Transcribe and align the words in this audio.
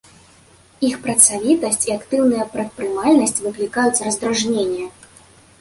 Іх 0.87 0.95
працавітасць 1.03 1.85
і 1.89 1.93
актыўная 1.99 2.45
прадпрымальнасць 2.55 3.43
выклікаюць 3.47 4.03
раздражненне. 4.09 4.91